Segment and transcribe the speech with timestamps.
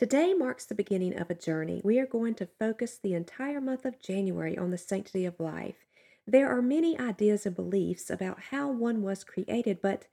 [0.00, 1.82] Today marks the beginning of a journey.
[1.84, 5.84] We are going to focus the entire month of January on the sanctity of life.
[6.26, 10.06] There are many ideas and beliefs about how one was created, but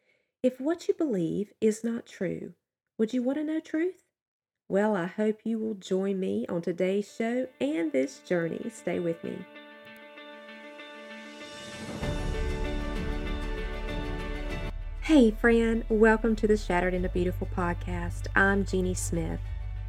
[0.44, 2.52] if what you believe is not true,
[2.98, 4.04] would you want to know truth?
[4.68, 8.70] Well, I hope you will join me on today's show and this journey.
[8.70, 9.38] Stay with me.
[15.00, 18.28] Hey, friend, welcome to the Shattered into Beautiful podcast.
[18.36, 19.40] I'm Jeannie Smith.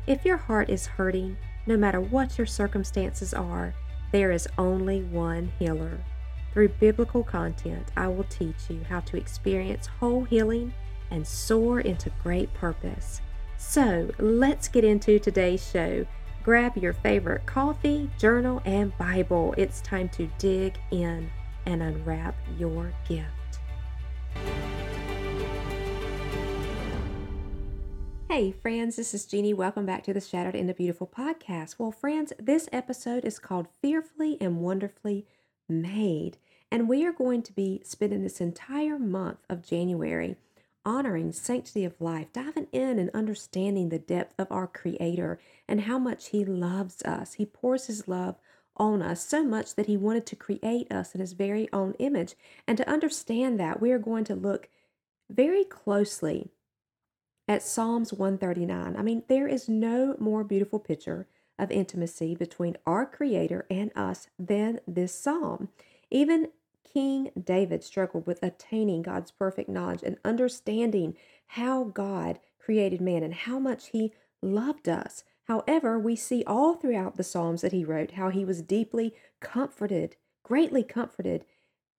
[0.09, 1.37] If your heart is hurting,
[1.67, 3.75] no matter what your circumstances are,
[4.11, 5.99] there is only one healer.
[6.55, 10.73] Through biblical content, I will teach you how to experience whole healing
[11.11, 13.21] and soar into great purpose.
[13.59, 16.07] So, let's get into today's show.
[16.43, 19.55] Grab your favorite coffee, journal, and Bible.
[19.59, 21.31] It's time to dig in
[21.67, 23.29] and unwrap your gift.
[28.31, 29.55] Hey, friends, this is Jeannie.
[29.55, 31.77] Welcome back to the Shattered into Beautiful podcast.
[31.79, 35.25] Well, friends, this episode is called Fearfully and Wonderfully
[35.67, 36.37] Made.
[36.71, 40.37] And we are going to be spending this entire month of January
[40.85, 45.99] honoring sanctity of life, diving in and understanding the depth of our Creator and how
[45.99, 47.33] much He loves us.
[47.33, 48.37] He pours His love
[48.77, 52.35] on us so much that He wanted to create us in His very own image.
[52.67, 54.69] And to understand that, we are going to look
[55.31, 56.51] very closely
[57.49, 58.95] at Psalms 139.
[58.95, 61.27] I mean, there is no more beautiful picture
[61.59, 65.71] of intimacy between our Creator and us than this psalm.
[66.11, 66.51] Even
[66.85, 71.17] King David struggled with attaining God's perfect knowledge and understanding
[71.49, 75.25] how God created man and how much he loved us.
[75.45, 80.17] However, we see all throughout the Psalms that he wrote how he was deeply comforted,
[80.43, 81.45] greatly comforted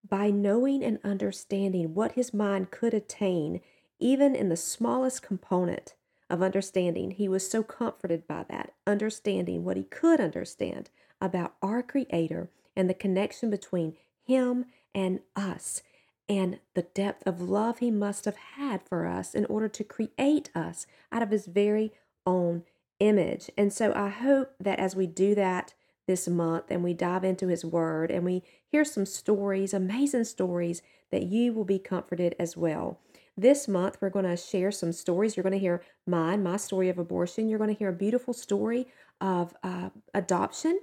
[0.08, 3.59] by knowing and understanding what his mind could attain
[4.00, 5.94] even in the smallest component
[6.30, 10.89] of understanding, he was so comforted by that, understanding what he could understand
[11.22, 15.81] about our Creator and the connection between him and us,
[16.27, 20.49] and the depth of love he must have had for us in order to create
[20.55, 21.92] us out of his very
[22.26, 22.64] own
[22.99, 23.49] image.
[23.58, 25.73] And so I hope that as we do that
[26.05, 30.82] this month and we dive into his word and we hear some stories, amazing stories,
[31.11, 32.99] that you will be comforted as well.
[33.42, 35.38] This month, we're going to share some stories.
[35.38, 37.48] You're going to hear mine, my story of abortion.
[37.48, 38.88] You're going to hear a beautiful story
[39.22, 40.77] of uh, adoption.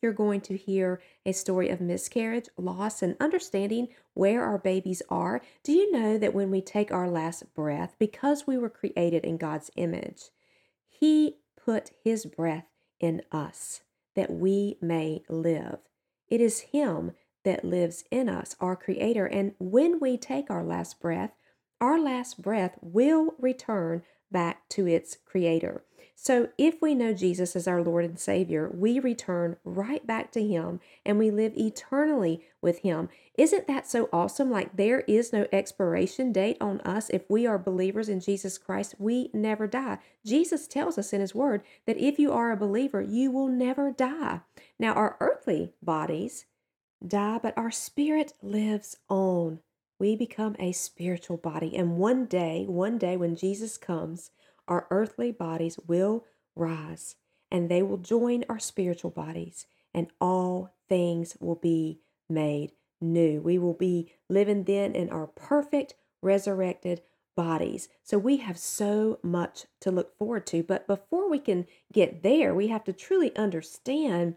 [0.00, 5.42] You're going to hear a story of miscarriage, loss, and understanding where our babies are.
[5.64, 9.36] Do you know that when we take our last breath, because we were created in
[9.36, 10.30] God's image,
[10.88, 12.68] He put His breath
[13.00, 13.82] in us
[14.14, 15.80] that we may live?
[16.26, 17.12] It is Him
[17.44, 19.26] that lives in us, our Creator.
[19.26, 21.32] And when we take our last breath,
[21.80, 25.82] our last breath will return back to its creator.
[26.18, 30.42] So, if we know Jesus as our Lord and Savior, we return right back to
[30.42, 33.10] Him and we live eternally with Him.
[33.36, 34.50] Isn't that so awesome?
[34.50, 37.10] Like, there is no expiration date on us.
[37.10, 39.98] If we are believers in Jesus Christ, we never die.
[40.24, 43.92] Jesus tells us in His Word that if you are a believer, you will never
[43.92, 44.40] die.
[44.78, 46.46] Now, our earthly bodies
[47.06, 49.60] die, but our spirit lives on
[49.98, 51.76] we become a spiritual body.
[51.76, 54.30] And one day, one day when Jesus comes,
[54.68, 56.24] our earthly bodies will
[56.54, 57.16] rise
[57.50, 63.40] and they will join our spiritual bodies, and all things will be made new.
[63.40, 67.02] We will be living then in our perfect resurrected
[67.36, 67.88] bodies.
[68.02, 70.62] So we have so much to look forward to.
[70.62, 74.36] But before we can get there, we have to truly understand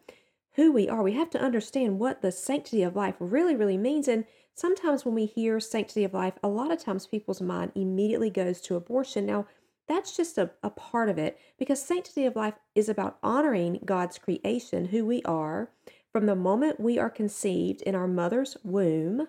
[0.53, 1.03] who we are.
[1.03, 4.07] We have to understand what the sanctity of life really, really means.
[4.07, 8.29] And sometimes when we hear sanctity of life, a lot of times people's mind immediately
[8.29, 9.25] goes to abortion.
[9.25, 9.45] Now,
[9.87, 14.19] that's just a, a part of it because sanctity of life is about honoring God's
[14.19, 15.71] creation, who we are,
[16.11, 19.27] from the moment we are conceived in our mother's womb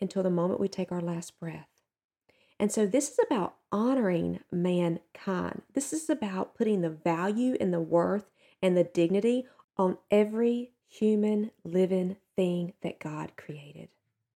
[0.00, 1.68] until the moment we take our last breath.
[2.58, 5.62] And so this is about honoring mankind.
[5.74, 8.30] This is about putting the value and the worth
[8.62, 9.46] and the dignity
[9.76, 13.88] on every human living thing that God created.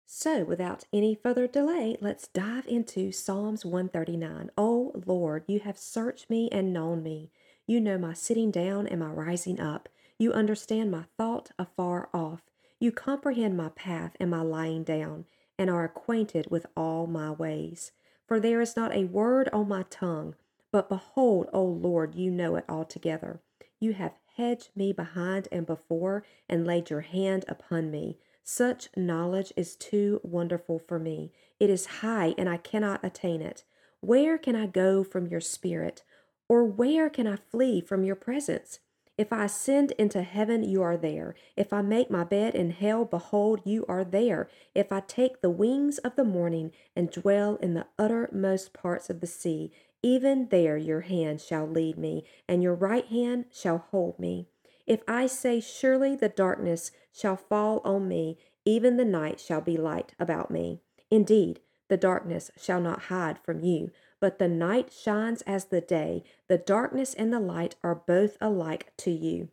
[0.07, 4.51] So, without any further delay, let's dive into Psalms 139.
[4.57, 7.31] Oh Lord, you have searched me and known me.
[7.67, 9.89] You know my sitting down and my rising up.
[10.19, 12.41] You understand my thought afar off.
[12.81, 15.27] You comprehend my path and my lying down,
[15.59, 17.93] and are acquainted with all my ways.
[18.27, 20.37] For there is not a word on my tongue,
[20.73, 23.41] but behold, O Lord, you know it altogether.
[23.79, 28.17] You have hedged me behind and before, and laid your hand upon me.
[28.43, 31.33] Such knowledge is too wonderful for me.
[31.61, 33.65] It is high, and I cannot attain it.
[34.01, 36.03] Where can I go from your spirit?
[36.49, 38.79] Or where can I flee from your presence?
[39.19, 41.35] If I ascend into heaven, you are there.
[41.57, 44.49] If I make my bed in hell, behold, you are there.
[44.77, 49.21] If I take the wings of the morning and dwell in the uttermost parts of
[49.21, 54.19] the sea, even there your hand shall lead me, and your right hand shall hold
[54.19, 54.49] me.
[54.87, 59.77] If I say, Surely the darkness shall fall on me, even the night shall be
[59.77, 60.81] light about me.
[61.11, 63.91] Indeed, the darkness shall not hide from you,
[64.21, 66.23] but the night shines as the day.
[66.49, 69.49] The darkness and the light are both alike to you.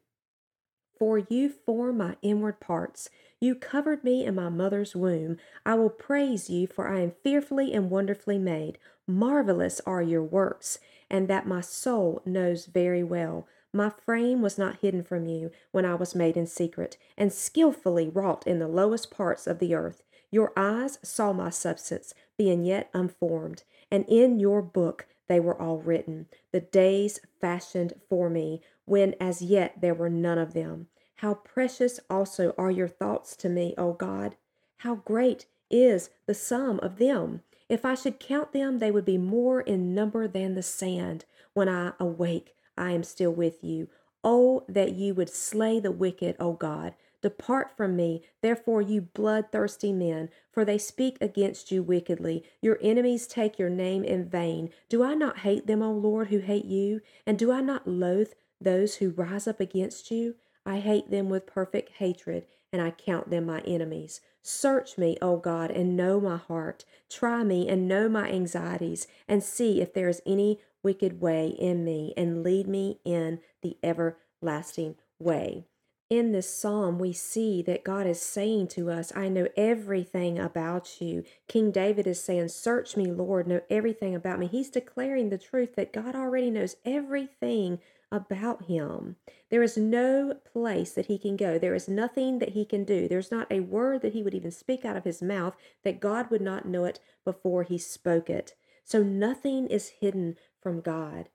[0.98, 3.09] For you form my inward parts.
[3.41, 5.38] You covered me in my mother's womb.
[5.65, 8.80] I will praise you, for I am fearfully and wonderfully made.
[9.07, 10.80] Marvelous are your works,
[11.10, 13.48] and that my soul knows very well.
[13.72, 18.10] My frame was not hidden from you when I was made in secret, and skilfully
[18.10, 20.04] wrought in the lowest parts of the earth.
[20.31, 25.78] Your eyes saw my substance, being yet unformed, and in your book they were all
[25.78, 30.88] written, the days fashioned for me, when as yet there were none of them.
[31.16, 34.36] How precious also are your thoughts to me, O God!
[34.78, 37.42] How great is the sum of them!
[37.67, 41.25] If I should count them, they would be more in number than the sand.
[41.53, 43.88] When I awake, I am still with you.
[44.23, 46.94] Oh, that you would slay the wicked, O God.
[47.21, 52.44] Depart from me, therefore, you bloodthirsty men, for they speak against you wickedly.
[52.62, 54.69] Your enemies take your name in vain.
[54.89, 57.01] Do I not hate them, O Lord, who hate you?
[57.25, 60.35] And do I not loathe those who rise up against you?
[60.65, 64.21] I hate them with perfect hatred, and I count them my enemies.
[64.41, 66.85] Search me, O God, and know my heart.
[67.09, 71.83] Try me and know my anxieties, and see if there is any wicked way in
[71.83, 75.65] me, and lead me in the everlasting way.
[76.07, 81.01] In this psalm, we see that God is saying to us, I know everything about
[81.01, 81.23] you.
[81.47, 84.45] King David is saying, Search me, Lord, know everything about me.
[84.45, 87.79] He's declaring the truth that God already knows everything
[88.15, 89.17] about him.
[89.50, 91.59] There is no place that he can go.
[91.59, 93.07] There is nothing that he can do.
[93.07, 96.31] There's not a word that he would even speak out of his mouth that God
[96.31, 98.56] would not know it before he spoke it.
[98.83, 101.29] So nothing is hidden from God.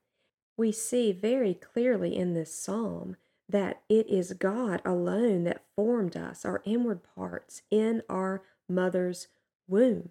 [0.56, 3.16] We see very clearly in this psalm
[3.48, 9.28] that it is God alone that formed us, our inward parts, in our mother's
[9.66, 10.10] womb.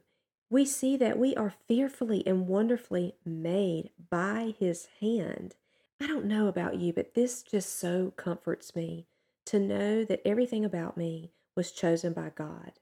[0.49, 5.55] We see that we are fearfully and wonderfully made by his hand.
[6.01, 9.07] I don't know about you, but this just so comforts me
[9.47, 12.73] to know that everything about me was chosen by God.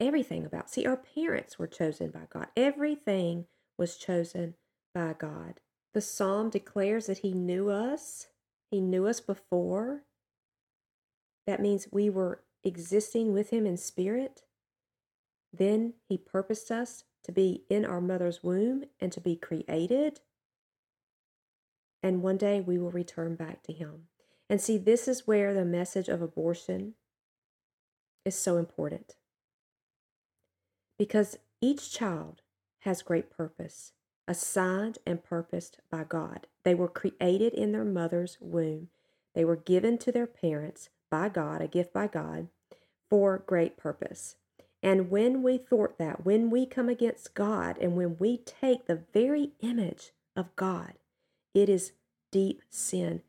[0.00, 2.48] Everything about, see, our parents were chosen by God.
[2.56, 3.46] Everything
[3.78, 4.54] was chosen
[4.92, 5.60] by God.
[5.94, 8.26] The psalm declares that He knew us,
[8.70, 10.02] He knew us before.
[11.46, 14.42] That means we were existing with Him in spirit.
[15.52, 20.20] Then He purposed us to be in our mother's womb and to be created
[22.02, 24.08] and one day we will return back to Him.
[24.48, 26.94] And see, this is where the message of abortion
[28.24, 29.16] is so important.
[30.98, 32.42] Because each child
[32.80, 33.92] has great purpose,
[34.26, 36.46] assigned and purposed by God.
[36.64, 38.88] They were created in their mother's womb,
[39.34, 42.48] they were given to their parents by God, a gift by God,
[43.08, 44.36] for great purpose.
[44.82, 49.02] And when we thwart that, when we come against God, and when we take the
[49.12, 50.94] very image of God,
[51.54, 51.92] it is
[52.30, 53.22] deep sin.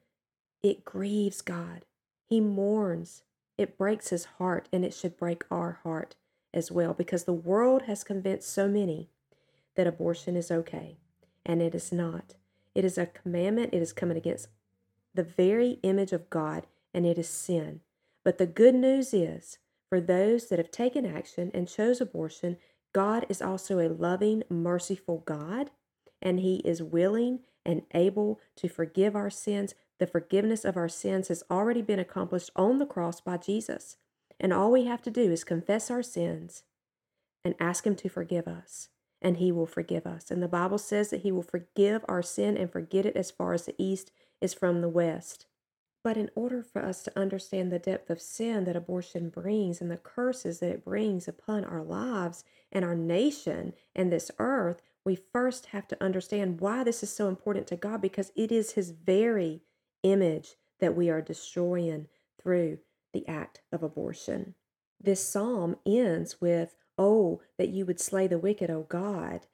[0.61, 1.85] It grieves God.
[2.25, 3.23] He mourns.
[3.57, 6.15] It breaks his heart, and it should break our heart
[6.53, 9.09] as well because the world has convinced so many
[9.75, 10.97] that abortion is okay,
[11.45, 12.35] and it is not.
[12.75, 14.47] It is a commandment, it is coming against
[15.13, 17.81] the very image of God, and it is sin.
[18.23, 19.59] But the good news is
[19.89, 22.57] for those that have taken action and chose abortion,
[22.93, 25.71] God is also a loving, merciful God,
[26.21, 29.75] and He is willing and able to forgive our sins.
[29.99, 33.97] The forgiveness of our sins has already been accomplished on the cross by Jesus.
[34.39, 36.63] And all we have to do is confess our sins
[37.45, 38.89] and ask Him to forgive us,
[39.21, 40.31] and He will forgive us.
[40.31, 43.53] And the Bible says that He will forgive our sin and forget it as far
[43.53, 45.45] as the east is from the west.
[46.03, 49.89] But in order for us to understand the depth of sin that abortion brings and
[49.89, 55.15] the curses that it brings upon our lives and our nation and this earth, we
[55.15, 58.91] first have to understand why this is so important to God because it is His
[58.91, 59.61] very
[60.03, 62.07] image that we are destroying
[62.41, 62.79] through
[63.13, 64.55] the act of abortion.
[64.99, 69.47] This psalm ends with, Oh, that you would slay the wicked, O God.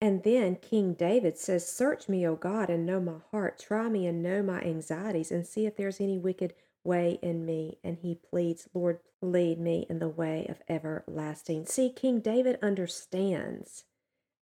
[0.00, 3.58] And then King David says, Search me, O God, and know my heart.
[3.58, 7.78] Try me and know my anxieties, and see if there's any wicked way in me.
[7.84, 11.66] And he pleads, Lord, lead me in the way of everlasting.
[11.66, 13.84] See, King David understands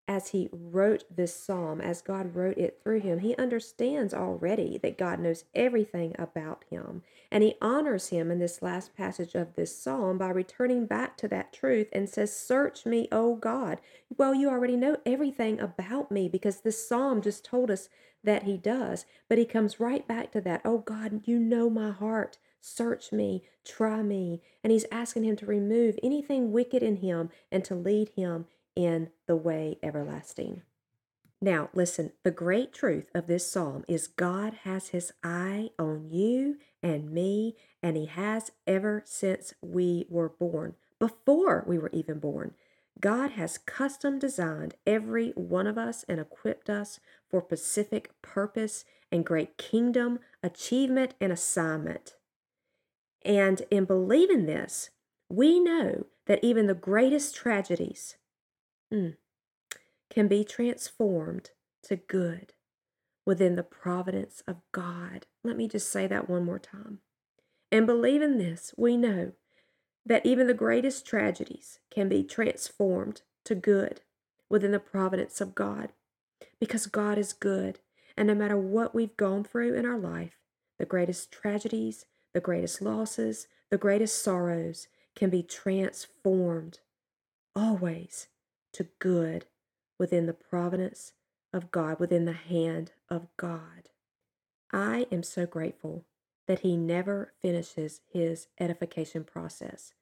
[0.07, 4.97] as he wrote this psalm, as God wrote it through him, he understands already that
[4.97, 7.03] God knows everything about him.
[7.29, 11.27] And he honors him in this last passage of this psalm by returning back to
[11.27, 13.79] that truth and says, Search me, O God.
[14.17, 17.89] Well, you already know everything about me because this psalm just told us
[18.23, 19.05] that he does.
[19.27, 22.37] But he comes right back to that, Oh God, you know my heart.
[22.61, 24.41] Search me, try me.
[24.63, 28.45] And he's asking him to remove anything wicked in him and to lead him
[28.77, 30.61] in the way everlasting.
[31.41, 36.57] Now, listen, the great truth of this psalm is God has his eye on you
[36.83, 42.53] and me, and he has ever since we were born, before we were even born.
[42.99, 49.25] God has custom designed every one of us and equipped us for specific purpose and
[49.25, 52.15] great kingdom achievement and assignment.
[53.23, 54.91] And in believing this,
[55.29, 58.15] we know that even the greatest tragedies,
[58.93, 59.15] mm,
[60.09, 61.51] can be transformed
[61.83, 62.53] to good
[63.25, 65.25] within the providence of God.
[65.43, 66.99] Let me just say that one more time.
[67.71, 69.33] And believe in this, we know
[70.05, 74.01] that even the greatest tragedies can be transformed to good
[74.49, 75.91] within the providence of God
[76.59, 77.79] because God is good.
[78.15, 80.37] And no matter what we've gone through in our life,
[80.79, 86.79] the greatest tragedies, the greatest losses, the greatest sorrows can be transformed
[87.55, 88.27] always
[88.77, 89.45] to good
[89.97, 91.13] within the providence
[91.51, 93.89] of God, within the hand of God.
[94.71, 96.05] I am so grateful
[96.47, 99.93] that He never finishes His edification process.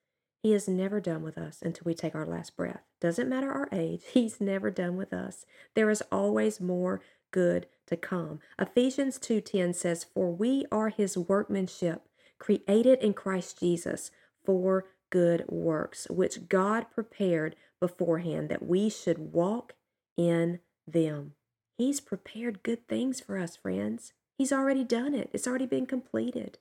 [0.43, 2.81] He is never done with us until we take our last breath.
[2.99, 5.45] Doesn't matter our age, He's never done with us.
[5.73, 6.99] There is always more
[7.31, 8.39] good to come.
[8.59, 12.01] Ephesians 2:10 says, "For we are his workmanship,
[12.39, 14.11] created in Christ Jesus
[14.43, 17.55] for good works, which God prepared
[17.85, 19.73] beforehand that we should walk
[20.17, 21.33] in them.
[21.77, 24.13] He's prepared good things for us, friends.
[24.37, 26.57] He's already done it, it's already been completed.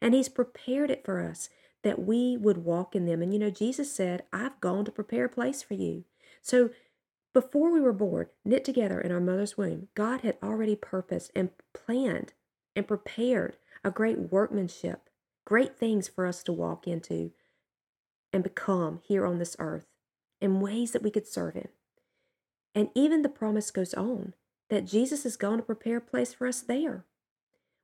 [0.00, 1.48] And He's prepared it for us
[1.82, 3.22] that we would walk in them.
[3.22, 6.04] And you know, Jesus said, I've gone to prepare a place for you.
[6.42, 6.70] So
[7.34, 11.50] before we were born, knit together in our mother's womb, God had already purposed and
[11.74, 12.34] planned
[12.76, 15.08] and prepared a great workmanship,
[15.44, 17.32] great things for us to walk into
[18.32, 19.87] and become here on this earth
[20.40, 21.68] in ways that we could serve Him.
[22.74, 24.34] And even the promise goes on
[24.70, 27.04] that Jesus is going to prepare a place for us there.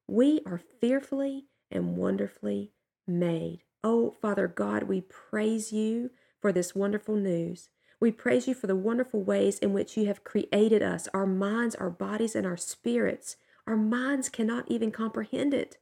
[0.06, 2.73] We are fearfully and wonderfully
[3.06, 3.62] made.
[3.82, 7.70] Oh, Father God, we praise you for this wonderful news.
[8.00, 11.75] We praise you for the wonderful ways in which you have created us, our minds,
[11.75, 13.37] our bodies, and our spirits.
[13.66, 15.78] Our minds cannot even comprehend it.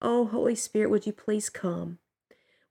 [0.00, 1.98] Oh, Holy Spirit, would you please come?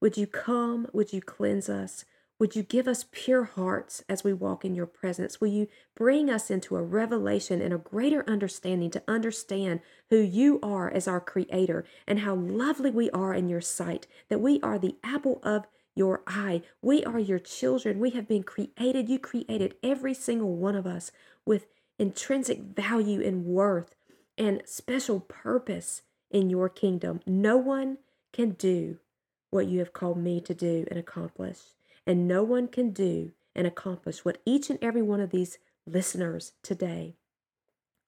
[0.01, 0.87] Would you come?
[0.93, 2.05] Would you cleanse us?
[2.39, 5.41] Would you give us pure hearts as we walk in your presence?
[5.41, 10.57] Will you bring us into a revelation and a greater understanding to understand who you
[10.63, 14.79] are as our creator and how lovely we are in your sight, that we are
[14.79, 16.61] the apple of your eye.
[16.81, 17.99] We are your children.
[17.99, 19.09] We have been created.
[19.09, 21.11] You created every single one of us
[21.45, 21.67] with
[21.97, 23.95] intrinsic value and worth
[24.37, 27.19] and special purpose in your kingdom.
[27.27, 27.97] No one
[28.31, 28.99] can do
[29.49, 31.57] what you have called me to do and accomplish.
[32.09, 36.53] And no one can do and accomplish what each and every one of these listeners
[36.63, 37.17] today.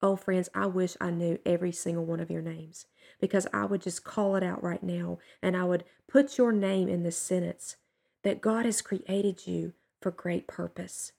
[0.02, 2.88] Oh, friends, I wish I knew every single one of your names
[3.20, 6.90] because I would just call it out right now and I would put your name
[6.90, 7.76] in this sentence
[8.24, 11.12] that God has created you for great purpose.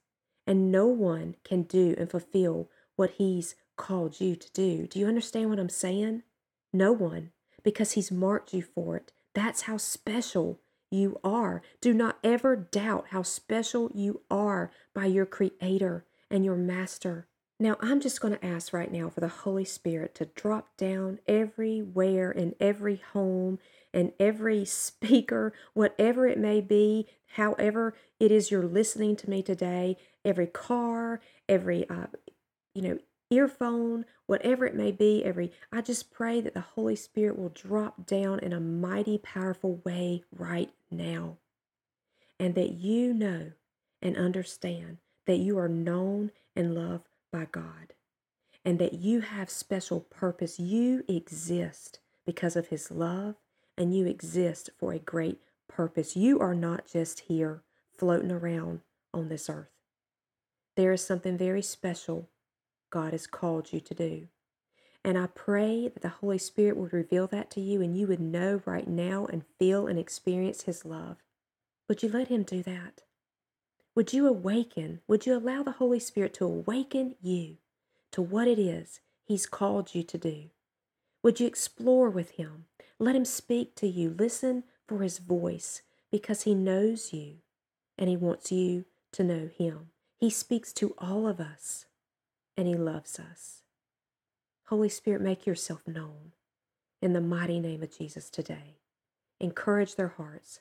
[0.44, 4.88] And no one can do and fulfill what He's called you to do.
[4.88, 6.24] Do you understand what I'm saying?
[6.72, 7.30] No one,
[7.62, 9.12] because He's marked you for it.
[9.34, 10.58] That's how special
[10.92, 11.62] you are.
[11.80, 17.26] Do not ever doubt how special you are by your Creator and your Master.
[17.60, 21.20] Now, I'm just going to ask right now for the Holy Spirit to drop down
[21.28, 23.60] everywhere in every home
[23.94, 27.06] and every speaker, whatever it may be,
[27.36, 32.06] however it is you're listening to me today, every car, every, uh,
[32.74, 32.98] you know,
[33.32, 38.06] earphone, whatever it may be, every I just pray that the Holy Spirit will drop
[38.06, 41.38] down in a mighty powerful way right now.
[42.38, 43.52] And that you know
[44.00, 47.94] and understand that you are known and loved by God.
[48.64, 50.60] And that you have special purpose.
[50.60, 53.36] You exist because of his love
[53.76, 56.16] and you exist for a great purpose.
[56.16, 57.62] You are not just here
[57.96, 58.80] floating around
[59.12, 59.70] on this earth.
[60.76, 62.28] There is something very special
[62.92, 64.28] God has called you to do.
[65.04, 68.20] And I pray that the Holy Spirit would reveal that to you and you would
[68.20, 71.16] know right now and feel and experience His love.
[71.88, 73.00] Would you let Him do that?
[73.96, 75.00] Would you awaken?
[75.08, 77.56] Would you allow the Holy Spirit to awaken you
[78.12, 80.50] to what it is He's called you to do?
[81.22, 82.66] Would you explore with Him?
[82.98, 84.14] Let Him speak to you.
[84.16, 87.36] Listen for His voice because He knows you
[87.98, 89.88] and He wants you to know Him.
[90.18, 91.86] He speaks to all of us
[92.56, 93.62] and He loves us.
[94.66, 96.32] Holy Spirit, make yourself known
[97.00, 98.78] in the mighty name of Jesus today.
[99.40, 100.60] Encourage their hearts,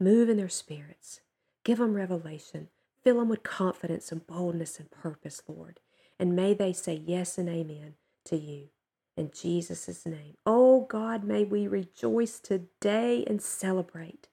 [0.00, 1.20] move in their spirits,
[1.64, 2.68] give them revelation,
[3.02, 5.80] fill them with confidence and boldness and purpose, Lord.
[6.18, 7.94] And may they say yes and amen
[8.26, 8.68] to you.
[9.16, 10.36] In Jesus' name.
[10.46, 14.28] Oh God, may we rejoice today and celebrate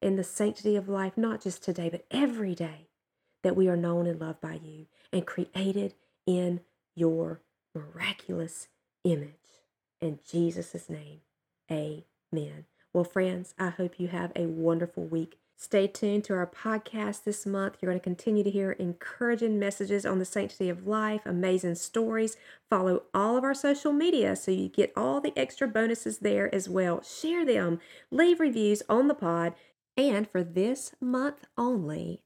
[0.00, 2.88] in the sanctity of life, not just today, but every day
[3.42, 5.94] that we are known and loved by you and created
[6.26, 6.60] in
[6.94, 7.40] your
[7.74, 8.68] miraculous
[9.04, 9.34] image.
[10.00, 11.20] In Jesus' name,
[11.70, 12.64] amen.
[12.92, 15.38] Well, friends, I hope you have a wonderful week.
[15.56, 17.76] Stay tuned to our podcast this month.
[17.80, 22.38] You're going to continue to hear encouraging messages on the sanctity of life, amazing stories.
[22.70, 26.66] Follow all of our social media so you get all the extra bonuses there as
[26.66, 27.02] well.
[27.02, 27.78] Share them,
[28.10, 29.52] leave reviews on the pod.
[29.98, 32.22] And for this month only,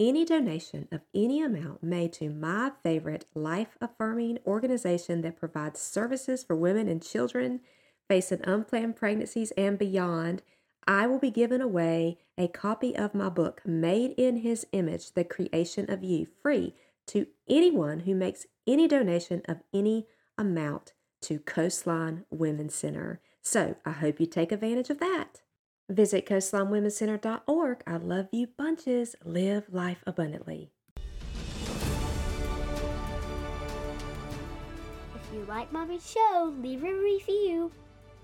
[0.00, 6.42] any donation of any amount made to my favorite life affirming organization that provides services
[6.42, 7.60] for women and children
[8.08, 10.42] facing unplanned pregnancies and beyond,
[10.86, 15.24] I will be giving away a copy of my book, Made in His Image The
[15.24, 16.74] Creation of You, free
[17.06, 23.20] to anyone who makes any donation of any amount to Coastline Women's Center.
[23.42, 25.42] So I hope you take advantage of that.
[25.90, 27.82] Visit coastlinewomencenter.org.
[27.86, 29.14] I love you bunches.
[29.24, 30.70] Live life abundantly.
[35.14, 37.70] If you like Mommy's show, leave a review.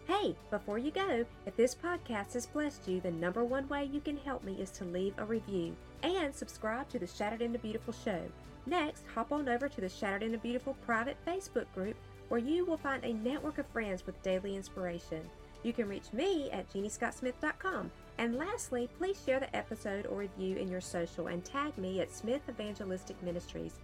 [0.06, 4.00] Hey, before you go, if this podcast has blessed you, the number one way you
[4.00, 7.92] can help me is to leave a review and subscribe to the Shattered into Beautiful
[7.92, 8.22] show.
[8.66, 11.96] Next, hop on over to the Shattered into Beautiful private Facebook group
[12.28, 15.20] where you will find a network of friends with daily inspiration.
[15.62, 17.90] You can reach me at jeanniescottsmith.com.
[18.18, 22.12] And lastly, please share the episode or review in your social and tag me at
[22.12, 23.80] Smith Evangelistic Ministries.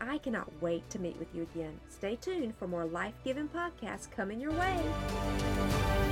[0.00, 1.78] I cannot wait to meet with you again.
[1.88, 6.09] Stay tuned for more life giving podcasts coming your way.